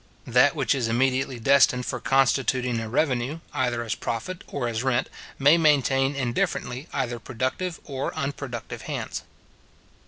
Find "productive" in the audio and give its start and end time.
7.19-7.79